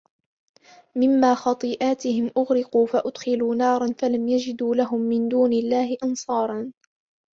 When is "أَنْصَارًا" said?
6.03-6.71